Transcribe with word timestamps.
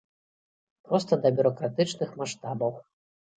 Проста 0.87 1.13
да 1.25 1.31
бюракратычных 1.41 2.17
маштабаў. 2.23 2.73